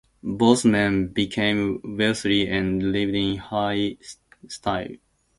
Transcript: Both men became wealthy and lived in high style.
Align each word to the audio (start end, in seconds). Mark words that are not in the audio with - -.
Both 0.23 0.65
men 0.65 1.09
became 1.09 1.79
wealthy 1.83 2.47
and 2.47 2.91
lived 2.91 3.13
in 3.13 3.37
high 3.37 3.97
style. 4.47 4.95